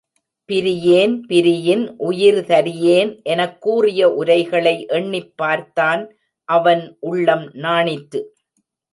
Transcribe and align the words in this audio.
பிரியேன் 0.49 1.19
பிரியின் 1.27 1.83
உயிர்தரியேன்! 1.99 3.21
எனக் 3.23 3.61
கூறிய 3.61 4.09
உரைகளை 4.13 4.85
எண்ணிப் 4.87 5.37
பார்த்தான் 5.37 6.01
அவன் 6.49 6.97
உள்ளம் 6.99 7.45
நாணிற்று. 7.57 8.21